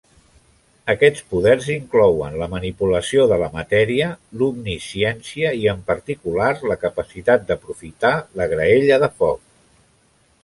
[0.91, 4.07] Aquests poders inclouen la manipulació de la matèria,
[4.41, 9.45] l'omnisciència i, en particular, la capacitat d'aprofitar la graella de foc.